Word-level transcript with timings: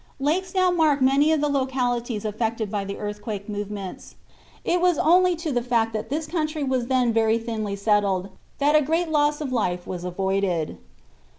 Lakes 0.19 0.55
now 0.55 0.71
mark 0.71 0.99
many 0.99 1.31
of 1.31 1.41
the 1.41 1.47
localities 1.47 2.25
affected 2.25 2.71
by 2.71 2.83
the 2.83 2.97
earthquake 2.97 3.47
movements. 3.47 4.15
It 4.65 4.81
is 4.81 4.97
only 4.97 5.35
to 5.35 5.51
the 5.51 5.61
fact 5.61 5.93
that 5.93 6.09
this 6.09 6.25
country 6.25 6.63
was 6.63 6.87
then 6.87 7.13
very 7.13 7.37
thinly 7.37 7.75
settled 7.75 8.29
that 8.57 8.73
a 8.75 8.81
great 8.81 9.09
loss 9.09 9.41
of 9.41 9.53
life 9.53 9.85
was 9.85 10.03
avoided. 10.03 10.79